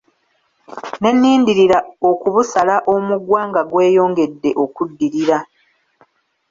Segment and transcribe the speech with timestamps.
[1.01, 5.37] Ne nnindirira okubusala omugwa nga gweyongedde okuddirira.